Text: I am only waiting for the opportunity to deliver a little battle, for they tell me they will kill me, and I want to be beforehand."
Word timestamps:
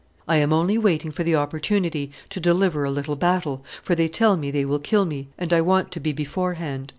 I 0.27 0.37
am 0.37 0.51
only 0.51 0.79
waiting 0.79 1.11
for 1.11 1.23
the 1.23 1.35
opportunity 1.35 2.11
to 2.31 2.39
deliver 2.39 2.83
a 2.85 2.89
little 2.89 3.15
battle, 3.15 3.63
for 3.83 3.93
they 3.93 4.07
tell 4.07 4.35
me 4.35 4.49
they 4.49 4.65
will 4.65 4.79
kill 4.79 5.05
me, 5.05 5.27
and 5.37 5.53
I 5.53 5.61
want 5.61 5.91
to 5.91 5.99
be 5.99 6.11
beforehand." 6.11 6.89